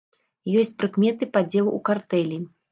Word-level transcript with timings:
Ёсць 0.61 0.73
прыкметы 0.79 1.29
падзелу 1.37 1.71
ў 1.77 1.85
картэлі. 1.91 2.45